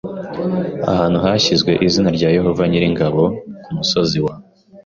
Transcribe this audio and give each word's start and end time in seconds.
ahantu 0.91 1.17
hashyizwe 1.25 1.71
izina 1.87 2.09
rya 2.17 2.29
Yehova 2.37 2.61
nyir 2.67 2.83
ingabo 2.89 3.23
ku 3.63 3.69
musozi 3.77 4.17
wa 4.25 4.33